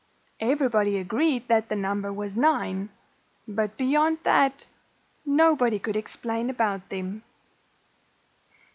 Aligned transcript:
Everybody 0.39 0.97
agreed 0.97 1.47
that 1.47 1.69
the 1.69 1.75
number 1.75 2.11
was 2.11 2.35
nine. 2.35 2.89
But 3.47 3.77
beyond 3.77 4.17
that, 4.23 4.65
nobody 5.27 5.77
could 5.77 5.95
explain 5.95 6.49
about 6.49 6.89
them. 6.89 7.21